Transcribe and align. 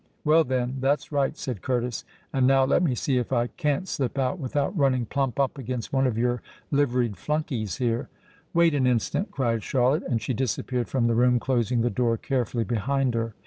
"Well, 0.25 0.43
then—that's 0.43 1.11
right," 1.11 1.37
said 1.37 1.61
Curtis. 1.61 2.03
"And 2.33 2.47
now 2.47 2.63
let 2.65 2.81
me 2.81 2.95
see 2.95 3.17
if 3.19 3.31
I 3.31 3.45
can't 3.45 3.87
slip 3.87 4.17
out 4.17 4.39
without 4.39 4.75
running 4.75 5.05
plump 5.05 5.39
up 5.39 5.59
against 5.59 5.93
one 5.93 6.07
of 6.07 6.17
your 6.17 6.41
liveried 6.71 7.17
flunkeys 7.17 7.77
here." 7.77 8.09
"Wait 8.51 8.73
an 8.73 8.87
instant," 8.87 9.29
cried 9.29 9.61
Charlotte; 9.61 10.01
and 10.09 10.19
she 10.19 10.33
disappeared 10.33 10.87
from 10.89 11.05
the 11.05 11.13
room, 11.13 11.37
closing 11.39 11.81
the 11.81 11.91
door 11.91 12.17
carefully 12.17 12.63
behind 12.63 13.13
her. 13.13 13.35